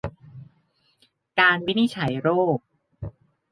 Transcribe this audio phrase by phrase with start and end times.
[1.39, 2.57] การวินิจฉัยโรค